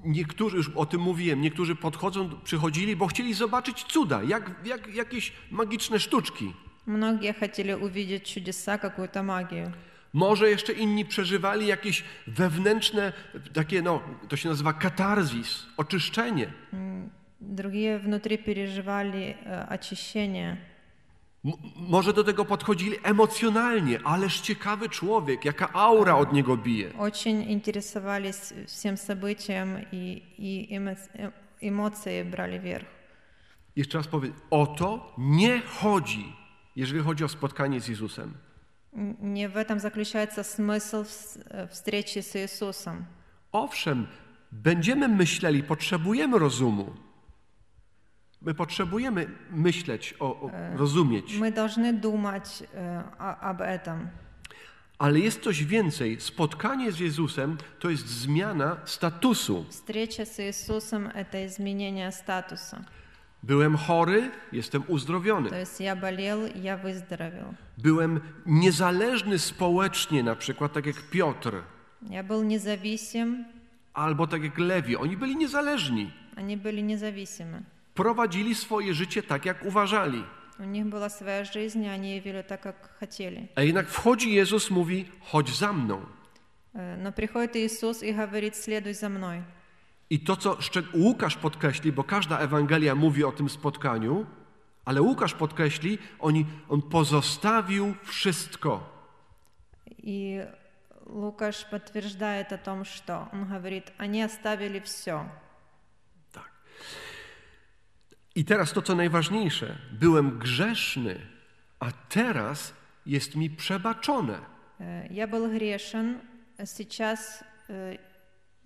[0.04, 5.32] Niektórzy, już o tym mówiłem, niektórzy podchodzą, przychodzili, bo chcieli zobaczyć cuda, jak, jak jakieś
[5.50, 6.52] magiczne sztuczki.
[6.86, 9.72] Многие хотели увидеть чудеса, какую-то магию.
[10.12, 13.12] Może jeszcze inni przeżywali jakieś wewnętrzne,
[13.52, 16.52] takie, no, to się nazywa katarzis, oczyszczenie.
[16.72, 20.56] М, Другие внутри переживали э, очищение.
[21.44, 26.92] M- może do tego podchodzili emocjonalnie, ależ ciekawy człowiek, jaka aura od niego bije.
[26.98, 31.30] Очень интересовались всем событием, и, и эмо- э,
[31.62, 32.86] эмоции брали верх.
[33.76, 36.32] Jeszcze raz powiem, o to nie chodzi,
[36.76, 38.34] jeżeli chodzi o spotkanie z Jezusem.
[38.92, 43.04] Н- Не в этом заключается смысл вс- э, встречи с Иисусом.
[43.52, 44.06] Owszem,
[44.52, 46.92] będziemy myśleli, potrzebujemy rozumu.
[48.42, 54.06] My potrzebujemy myśleć, o, o, rozumieć, Мы должны думать э, о- об этом.
[54.98, 56.20] ale jest coś więcej.
[56.20, 59.64] Spotkanie z Jezusem to jest zmiana statusu.
[59.70, 62.84] Встреча с Иисусом – это изменение статуса.
[63.42, 65.48] Byłem chory, jestem uzdrowiony.
[65.50, 67.54] То есть я болел, я выздоровел.
[67.78, 71.52] Byłem niezależny społecznie, na przykład tak jak Piotr,
[72.10, 73.44] Я был независим,
[73.94, 74.96] albo tak jak Lewi.
[74.96, 76.10] Oni byli niezależni.
[76.36, 77.62] они были независимы.
[77.94, 80.24] Prowadzili swoje życie tak, jak uważali.
[80.60, 83.48] У них была своя жизнь, и они вели так, как хотели.
[83.54, 86.00] A jednak wchodzi Jezus, mówi: chodź za mną.
[86.74, 89.42] Э, Но приходит Иисус и говорит, следуй за мной.
[90.10, 94.26] I to, co szczeg- Łukasz podkreśli, bo każda Ewangelia mówi o tym spotkaniu,
[94.84, 98.80] ale Łukasz podkreśli, oni, on pozostawił wszystko.
[100.02, 100.40] И
[101.06, 105.24] Лукаш подтверждает о том, что он говорит, они оставили все.
[108.32, 108.32] Tak.
[108.34, 109.76] I teraz to, co najważniejsze.
[109.92, 111.20] Byłem grzeszny,
[111.80, 112.72] a teraz
[113.06, 114.38] jest mi przebaczone.
[114.80, 116.20] Э, Я был грешен,
[116.58, 117.98] а сейчас э,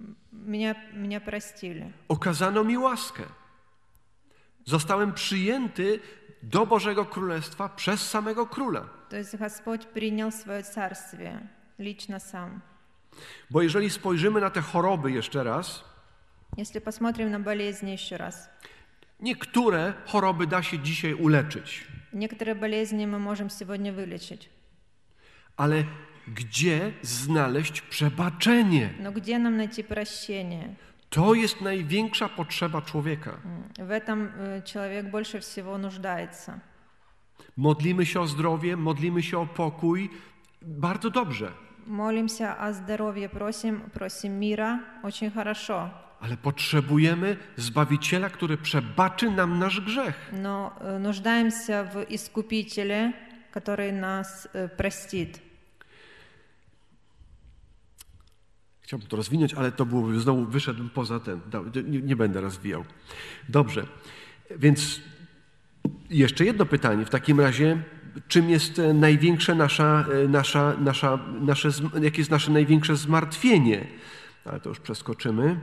[0.01, 1.93] м- меня, меня простили.
[2.09, 3.23] Okazano mi łaskę.
[4.65, 6.01] Zostałem przyjęty
[6.43, 8.85] do Bożego Królestwa przez samego Króla.
[9.11, 12.61] То есть Господь принял свое царствие лично сам.
[13.51, 15.85] Bo jeżeli spojrzymy na te choroby jeszcze raz,
[16.57, 18.49] Если посмотрим на болезни еще раз.
[19.21, 21.85] niektóre choroby da się dzisiaj uleczyć.
[22.13, 24.49] Некоторые болезни мы можем сегодня вылечить.
[25.57, 25.85] Ale
[26.29, 28.91] gdzie znaleźć przebaczenie?
[29.01, 30.75] Но где нам найти прощение?
[31.11, 33.31] To jest największa potrzeba człowieka.
[33.45, 36.61] М, В этом э, человек больше всего нуждается.
[37.57, 40.11] Modlimy się o zdrowie, modlimy się o pokój.
[40.63, 41.53] Bardzo dobrze,
[41.87, 44.81] Молимся о здоровье, просим, просим мира.
[45.03, 45.91] Очень хорошо.
[46.21, 50.31] ale potrzebujemy Zbawiciela, który przebaczy nam nasz grzech.
[50.33, 53.13] Но э, нуждаемся в Искупителе,
[53.53, 55.41] который нас э, простит.
[58.83, 61.41] Chciałbym to rozwinąć, ale to byłoby, znowu wyszedłem poza ten.
[61.47, 62.85] Dobra, Nie, nie będę rozwijał.
[63.49, 63.87] Dobrze,
[64.59, 65.01] więc
[66.11, 67.05] jeszcze jedno pytanie.
[67.07, 67.83] W takim razie,
[68.29, 73.87] czym jest e, największe nasza, e, nasza, nasza, nasze, zm- jakie jest nasze największe zmartwienie?
[74.45, 75.61] Ale to już przeskoczymy.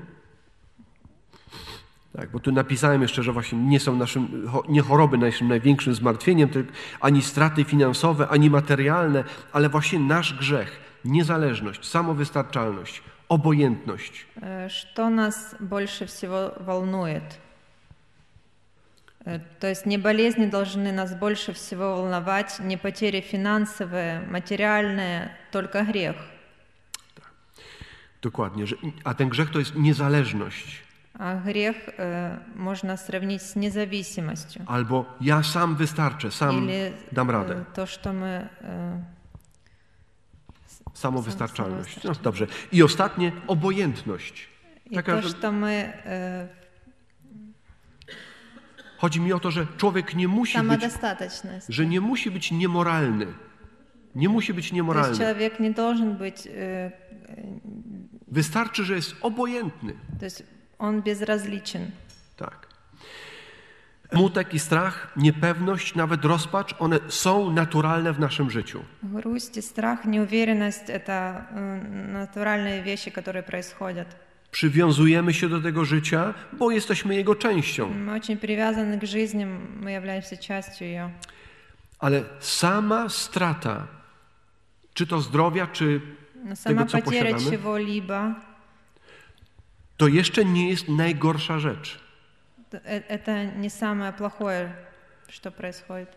[2.17, 5.93] Tak, bo tu napisałem jeszcze, że właśnie nie są naszym, cho- nie choroby naszym największym
[5.93, 14.25] zmartwieniem, tylko ani straty finansowe, ani materialne, ale właśnie nasz grzech, niezależność, samowystarczalność, obojętność.
[14.41, 17.39] Э, Что нас больше всего волнует?
[19.25, 25.83] Э, То есть не болезни должны нас больше всего волновать, не потери финансовые, материальные, только
[25.83, 26.15] грех.
[28.21, 30.82] Dokładnie, że, a ten grzech to jest niezależność.
[31.13, 34.61] А грех э, можно сравнить с независимостью.
[34.67, 37.65] Albo ja sam wystarczę, sam Или dam э, radę.
[37.75, 38.47] то, что мы...
[38.61, 39.03] э,
[40.93, 41.95] Samowystarczalność.
[41.95, 42.23] No, samowystarczalność.
[42.23, 42.47] dobrze.
[42.71, 44.47] I ostatnie, obojętność.
[44.91, 45.93] И Taka, то, że что мы...
[46.05, 46.47] э,
[48.97, 51.67] chodzi mi o to, że człowiek nie musi być, Самодостаточность.
[51.69, 53.25] że nie musi być niemoralny.
[54.15, 55.17] Nie musi być То есть niemoralny.
[55.17, 56.47] человек не должен быть...
[56.47, 56.91] э,
[58.27, 59.93] Wystarczy, że jest obojętny.
[60.19, 60.43] То есть
[60.77, 61.91] он безразличен.
[62.37, 62.67] Tak.
[64.13, 68.83] Smutek i strach, niepewność, nawet rozpacz, one są naturalne w naszym życiu.
[69.03, 71.81] Грусть и страх, неуверенность – это э,
[72.13, 74.07] натуральные вещи, которые происходят.
[74.51, 77.89] Przywiązujemy się do tego życia, bo jesteśmy jego częścią.
[77.89, 79.45] Мы очень привязаны к жизни,
[79.81, 81.09] мы являемся частью ее.
[81.99, 83.87] Ale sama strata,
[84.93, 86.01] czy to zdrowia, czy
[86.43, 87.57] Но сама co потеря posiadamy?
[89.93, 91.99] чего-либо to jeszcze nie jest najgorsza rzecz.
[92.69, 94.69] т- э- это не самое плохое,
[95.29, 96.09] что происходит.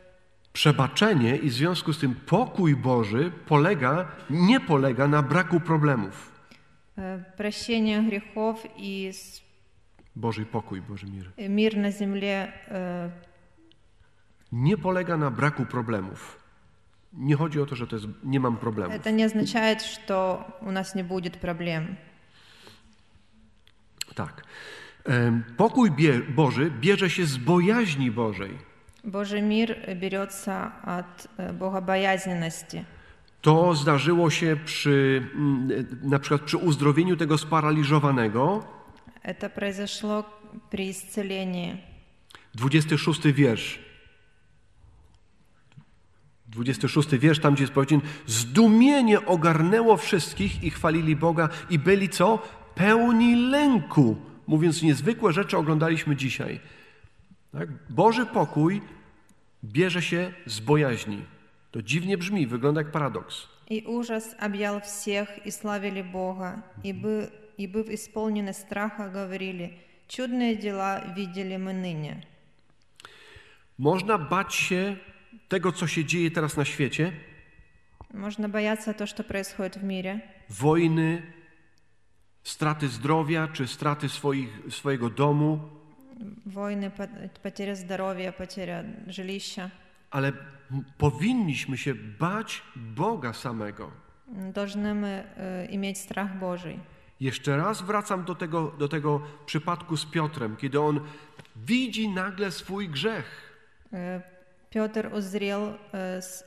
[0.53, 6.33] Przebaczenie i w związku z tym pokój Boży polega, nie polega na braku problemów.
[6.99, 9.43] Э, Прощение грехов и с-
[10.17, 11.31] Boży pokój, Boży mir.
[11.37, 13.11] и мир на земле э,
[14.53, 16.39] Nie polega na braku problemów.
[17.13, 18.97] Nie chodzi o to, że to jest, nie mam problemów.
[18.97, 21.97] это не означает, что у нас не будет проблем.
[24.17, 24.43] Tak.
[25.05, 28.59] Em, Pokój bie, Boży bierze się z bojaźni Bożej.
[29.05, 32.85] Божий мир э, берется от э, богобоязненности.
[33.41, 38.65] To zdarzyło się przy, mm, na przykład przy uzdrowieniu tego sparaliżowanego.
[39.25, 40.25] Это произошло
[40.71, 41.77] при исцелении.
[42.55, 43.79] 26 wiersz.
[46.49, 52.39] 26 wiersz, tam gdzie jest powiedziane, zdumienie ogarnęło wszystkich i chwalili Boga i byli co?
[52.77, 54.17] Pełni lęku.
[54.47, 56.61] Mówiąc niezwykłe rzeczy oglądaliśmy dzisiaj.
[57.53, 57.69] Tak?
[57.91, 58.83] Boży pokój
[59.65, 61.25] bierze się z bojaźni.
[61.71, 63.49] To dziwnie brzmi, wygląda jak paradoks.
[63.71, 69.79] И ужас объял всех, и славили Бога, и, бы, и быв исполнены страха, говорили,
[70.09, 72.21] чудные дела видели мы ныне.
[73.79, 74.97] Można bać się
[75.49, 77.13] tego, co się dzieje teraz na świecie,
[78.13, 81.23] Можно бояться то, что происходит в мире, wojny,
[82.57, 85.69] straty zdrowia czy straty swoich, swojego domu,
[86.47, 89.71] войны, по- потеря здоровья, потеря жилища.
[90.11, 90.29] ale
[90.71, 93.91] m- powinniśmy się bać Boga samego.
[94.53, 96.81] Должны мы э, иметь страх Божий.
[97.21, 101.01] Jeszcze raz wracam do tego, do tego przypadku z Piotrem, kiedy on
[101.57, 103.25] widzi nagle swój grzech.
[103.93, 104.21] Э,
[104.71, 106.45] Петр узрел э, с-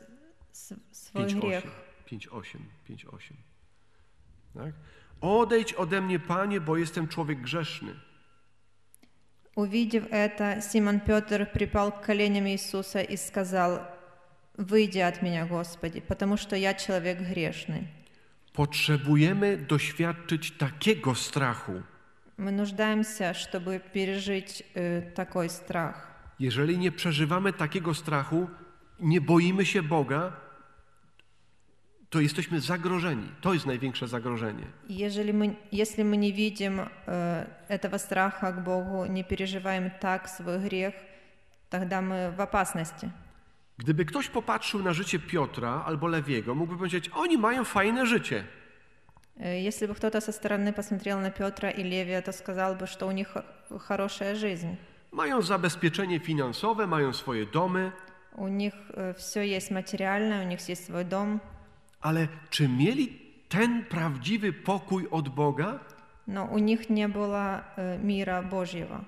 [0.52, 1.40] с- свой 5.8.
[1.42, 1.64] грех.
[2.12, 2.60] 5.8.
[2.90, 3.34] 5.8.
[4.54, 4.74] Tak?
[5.22, 7.92] Odejdź ode mnie, Panie, bo jestem człowiek grzeszny.
[9.56, 13.80] Увидев это, Симон Петр припал к коленям Иисуса и сказал,
[14.58, 17.88] «Выйди от меня, Господи, потому что я человек грешный».
[18.54, 21.84] Potrzebujemy doświadczyć takiego strachu.
[22.38, 26.12] Мы нуждаемся, чтобы пережить э, такой страх.
[26.40, 28.50] Jeżeli nie przeżywamy takiego strachu,
[29.00, 30.34] nie boimy się Boga,
[32.10, 33.28] to jesteśmy zagrożeni.
[33.42, 34.64] To jest największe zagrożenie.
[34.90, 40.30] И Ежели мы, если мы не видим э, этого страха к Богу, не переживаем так
[40.30, 40.94] свой грех,
[41.70, 43.10] тогда мы в опасности.
[43.78, 48.44] Gdyby ktoś popatrzył na życie Piotra albo Lewiego, mógłby powiedzieć: Oni mają fajne życie.
[49.40, 53.08] Э, Если бы кто-то со стороны посмотрел на Петра и Левия, то сказал бы, что
[53.08, 54.76] у них хо- хорошая жизнь.
[55.12, 57.92] Mają zabezpieczenie finansowe, mają swoje domy,
[58.38, 58.74] У них
[59.18, 61.40] все есть материальное, у них есть свой дом,
[62.02, 65.80] ale czy mieli ten prawdziwy pokój od Boga?
[66.28, 69.06] но у них не было э, мира Божьего.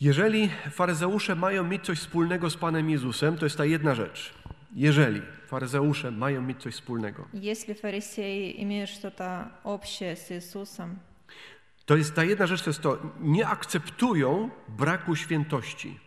[0.00, 4.34] Jeżeli faryzeusze mają mieć coś wspólnego z Panem Jezusem, to jest ta jedna rzecz.
[4.74, 10.98] Jeżeli faryzeusze mają mieć coś wspólnego, Если фарисеи имеют что-то общее с Иисусом,
[11.86, 15.98] to jest ta jedna rzecz, to jest to, nie akceptują braku świętości.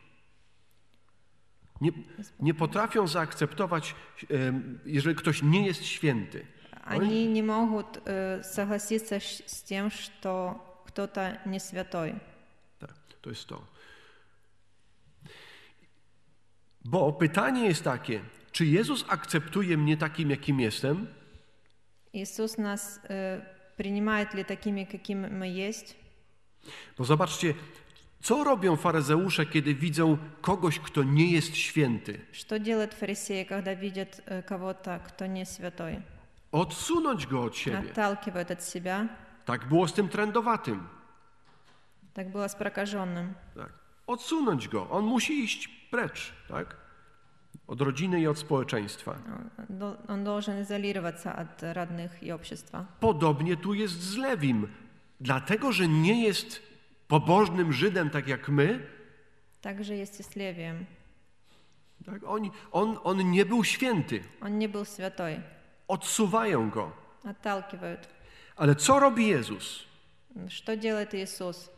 [1.82, 1.92] Nie,
[2.40, 3.96] nie potrafią zaakceptować,
[4.30, 6.46] em, jeżeli ktoś nie jest święty.
[6.86, 12.14] они не могут э, согласиться щ- с тем, что кто-то не святой.
[12.80, 13.62] Tak, to jest to.
[16.86, 21.08] Bo pytanie jest takie, czy Jezus akceptuje mnie takim, jakim jestem,
[22.14, 23.42] Иисус нас э,
[23.78, 25.96] принимает ли такими, какими мы есть?
[26.98, 27.54] Bo zobaczcie,
[28.26, 32.20] co robią faryzeusze, kiedy widzą kogoś, kto nie jest święty?
[32.32, 36.02] Что делают фарисеи, когда видят э, кого-то, кто не святой?
[36.52, 37.80] Odsunąć go od siebie.
[37.92, 39.08] Отталкивают от себя.
[39.46, 40.88] Tak było z tym trendowatym.
[42.14, 43.34] Так было с прокаженным.
[43.56, 43.70] Tak.
[44.08, 44.90] Odsunąć go.
[44.90, 46.76] On musi iść precz, tak?
[47.68, 49.12] Od rodziny i od społeczeństwa.
[49.12, 52.86] Он дол- Он должен изолироваться от родных и общества.
[53.00, 54.68] Podobnie tu jest z Lewim.
[55.22, 56.62] Dlatego, że nie jest
[57.08, 58.80] pobożnym Żydem tak jak my,
[59.62, 60.86] Также есть и с Левием.
[62.06, 62.24] tak?
[62.24, 64.24] on, on, on nie był święty.
[64.42, 65.40] Он не был святой.
[65.88, 66.92] Odsuwają go.
[67.24, 68.08] Отталкивают.
[68.56, 69.86] Ale co robi Jezus?
[70.50, 71.70] Что делает Иисус?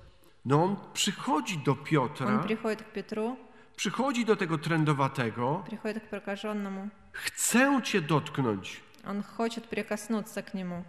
[0.46, 3.38] No on przychodzi do Piotra, Он приходит к Петру,
[3.76, 6.90] przychodzi do tego trendowatego, приходит к прокаженному.
[7.14, 8.82] chcę cię dotknąć.
[9.08, 10.84] Он хочет прикоснуться к нему.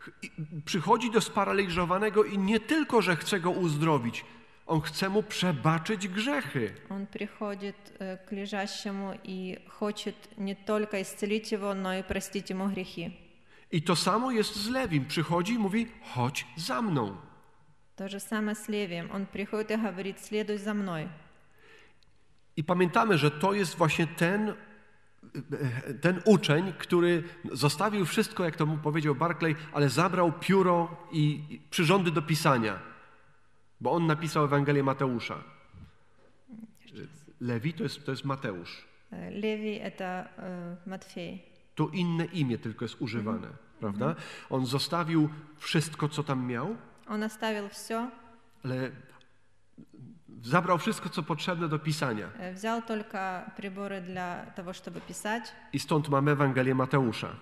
[0.00, 0.30] Ch- i-
[0.64, 4.24] Przychodzi do sparaliżowanego i nie tylko, że chce go uzdrowić,
[4.66, 6.74] on chce mu przebaczyć grzechy.
[6.90, 12.68] Он приходит э, к лежащему и хочет не только исцелить его, но и простить ему
[12.68, 13.10] грехи.
[13.72, 15.04] I to samo jest z Lewim.
[15.06, 17.16] Przychodzi i mówi: chodź za mną.
[17.96, 19.10] То же самое с Левием.
[19.12, 21.08] Он приходит и говорит, следуй за мной.
[22.56, 24.54] I pamiętamy, że to jest właśnie ten,
[26.01, 32.11] ten uczeń, który zostawił wszystko, jak to mu powiedział Barclay, ale zabrał pióro i przyrządy
[32.11, 32.79] do pisania,
[33.81, 35.43] bo on napisał Ewangelię Mateusza.
[37.41, 38.87] Lewi to jest, to jest Mateusz.
[39.11, 40.03] E, Lewi e, to
[40.85, 41.45] Matwiej.
[41.75, 43.79] Tu inne imię tylko jest używane, mm -hmm.
[43.79, 44.05] prawda?
[44.05, 44.25] Mhm.
[44.49, 46.75] On zostawił wszystko, co tam miał.
[47.07, 48.11] On zostawił wszystko.
[48.63, 48.91] Ale
[50.43, 52.29] Zabrał wszystko, co potrzebne do pisania.
[52.39, 53.17] E, wziął tylko
[53.57, 55.43] przybory dla tego, żeby pisać.
[55.73, 57.35] I stąd mamy Ewangelię Mateusza.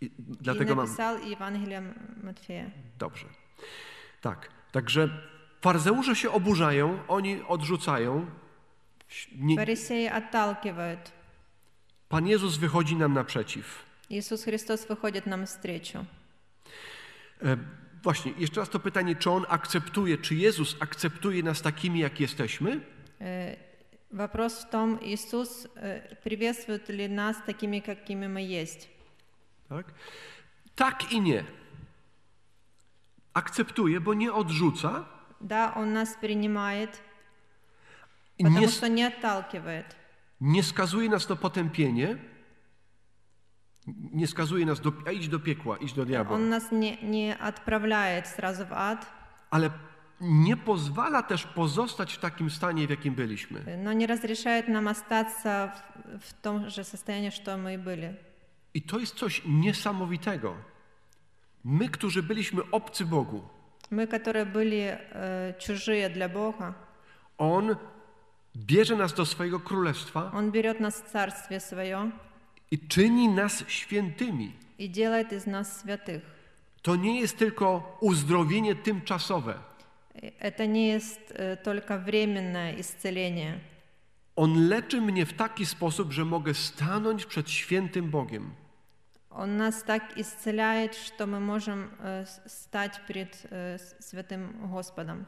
[0.00, 1.32] I, dlatego I napisał mam...
[1.32, 1.82] Ewangelię
[2.22, 2.64] Matwieja.
[2.98, 3.26] Dobrze.
[4.20, 4.48] Tak.
[4.72, 5.08] Także
[5.60, 8.26] farzeusze się oburzają, oni odrzucają.
[9.36, 9.56] Nie...
[9.56, 10.96] Faryseje odtalkiwają.
[12.08, 13.84] Pan Jezus wychodzi nam naprzeciw.
[14.10, 16.04] Jezus Chrystus wychodzi nam wstrzeciu.
[18.03, 22.19] E, właśnie, jeszcze raz to pytanie, czy On akceptuje, czy Jezus akceptuje nas takimi, jak
[22.19, 22.81] jesteśmy?
[23.19, 23.55] Э,
[24.11, 28.89] Вопрос в том, Иисус э, приветствует ли нас такими, какими мы есть.
[29.69, 29.85] Tak?
[30.75, 31.43] tak i nie.
[33.33, 35.05] Akceptuje, bo nie odrzuca
[35.41, 37.01] Да, Он нас принимает,
[38.37, 39.95] i потому nie, что не отталкивает.
[40.41, 42.17] nie skazuje nas na potępienie,
[44.13, 47.37] nie skazuje nas do, a idź do piekła, idź do diabła, Он нас не, не
[47.37, 49.05] отправляет сразу в ад,
[49.51, 49.69] ale
[50.21, 53.77] nie pozwala też pozostać w takim stanie, w jakim byliśmy.
[53.77, 55.73] но не разрешает нам остаться
[56.19, 58.15] в, в том же состоянии, что мы и были.
[58.73, 60.55] I to jest coś niesamowitego.
[61.63, 63.41] My, którzy byliśmy obcy Bogu,
[63.91, 66.73] Мы, которые были э, чужие для Бога,
[67.37, 67.75] On
[68.55, 72.11] bierze nas do swojego królestwa Он берет нас в Царствие Свое
[72.73, 74.51] i czyni nas świętymi.
[74.79, 76.21] и делает из нас святых.
[76.81, 79.53] To nie jest tylko uzdrowienie tymczasowe.
[80.15, 83.59] И Это не есть э, только временное исцеление.
[84.35, 88.51] On leczy mnie w taki sposób, że mogę stanąć przed świętym Bogiem.
[89.29, 95.25] Он нас так исцеляет, что мы можем э, с- стать перед э, с- святым Господом.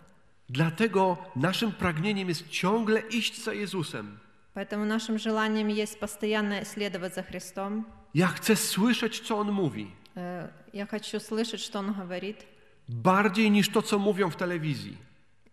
[0.50, 4.18] Dlatego naszym pragnieniem jest ciągle iść za Jezusem.
[4.56, 7.86] Поэтому нашим желанием есть постоянно следовать за Христом.
[8.14, 12.46] Ja chcę słyszeć, co On mówi, Э, Я хочу слышать, что Он говорит,
[12.90, 14.98] bardziej niż to, co mówią w telewizji.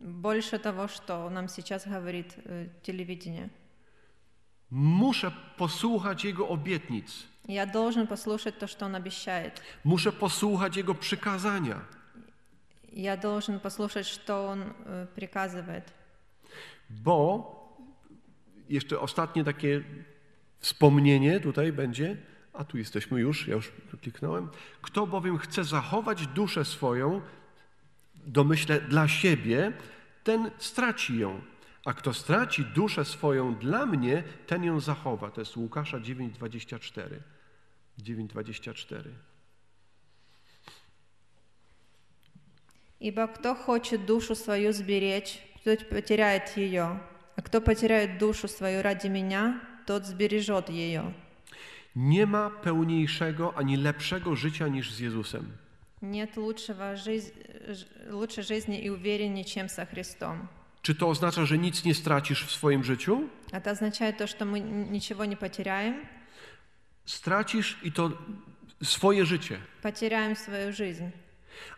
[0.00, 3.48] больше того, что нам сейчас говорит э, телевидение.
[4.70, 7.26] Muszę posłuchać Jego obietnic.
[7.48, 9.62] Я должен послушать то, что Он обещает.
[9.84, 11.80] Muszę posłuchać Jego przykazania.
[12.92, 15.84] Я должен послушать, что Он э, приказывает.
[16.90, 17.61] Bo
[18.72, 19.82] jeszcze ostatnie takie
[20.58, 22.16] wspomnienie tutaj będzie,
[22.52, 24.48] a tu jesteśmy już, ja już kliknąłem.
[24.82, 27.20] Kto bowiem chce zachować duszę swoją,
[28.14, 29.72] domyślę dla siebie,
[30.24, 31.40] ten straci ją.
[31.84, 35.30] A kto straci duszę swoją dla mnie, ten ją zachowa.
[35.30, 37.20] To jest Łukasza 9:24.
[37.98, 39.02] 9:24.
[43.00, 46.98] Ибо кто хочет душу свою сберечь, тот потеряет ее,
[47.36, 51.12] а кто потеряет душу свою ради меня, тот сбережет ее.
[51.96, 55.52] Nie ma pełniejszego ani lepszego życia niż z Jezusem.
[56.02, 57.32] Нет лучшего жиз-
[57.74, 60.48] ж- лучшей жизни и увереннее, чем со Христом.
[60.82, 63.28] Czy to oznacza, że nic nie stracisz w swoim życiu?
[63.52, 65.94] Это означает то, что мы н- ничего не потеряем,
[67.06, 68.10] Stracisz i to
[68.82, 71.10] swoje życie, потеряем свою жизнь.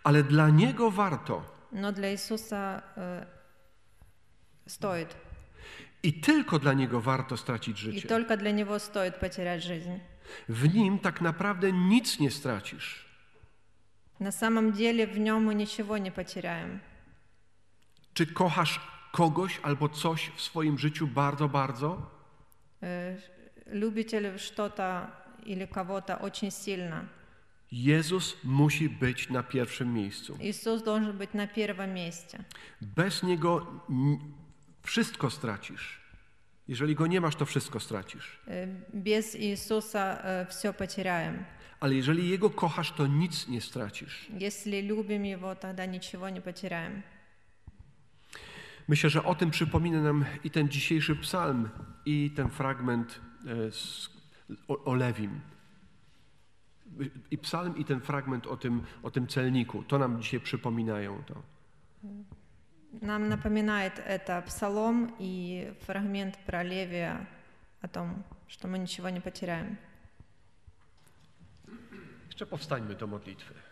[0.05, 1.43] ale dla Niego warto.
[1.73, 3.25] Но для Иисуса э,
[4.67, 5.09] стоит.
[6.05, 8.09] I tylko dla Niego warto stracić И życie.
[8.09, 9.99] только для Него стоит потерять жизнь.
[10.49, 13.05] W Nim tak naprawdę nic nie stracisz.
[14.21, 16.81] На самом деле в Нем мы ничего не потеряем.
[18.15, 18.81] Czy kochasz
[19.13, 22.03] kogoś albo coś w swoim życiu bardzo, bardzo?
[22.83, 23.17] Э,
[23.73, 25.11] Любите ли вы что-то
[25.47, 27.05] или кого-то очень сильно?
[27.73, 30.37] Jezus musi być na pierwszym miejscu.
[30.41, 32.45] Иисус должен быть на первом месте.
[32.81, 34.19] Bez Niego n-
[34.85, 36.01] wszystko stracisz.
[36.69, 38.41] Jeżeli Go nie masz, to wszystko stracisz.
[38.47, 41.45] Э, Без Иисуса все потеряем.
[41.81, 44.29] Ale jeżeli Jego kochasz, to nic nie stracisz.
[44.41, 47.03] Если любим Его, тогда ничего не потеряем.
[48.89, 51.69] Myślę, że o tym przypomina nam i ten dzisiejszy psalm,
[52.05, 54.11] i ten fragment e, z,
[54.69, 55.41] o, o Lewim.
[57.31, 59.83] I psalm, i ten fragment o tym, o tym celniku.
[59.83, 61.43] To nam dzisiaj przypominają to.
[63.02, 67.28] Нам напоминает это псалом и фрагмент про Левия
[67.82, 69.78] о том, что мы ничего не потеряем.
[72.28, 73.65] Jeszcze powstańmy do modlitwy.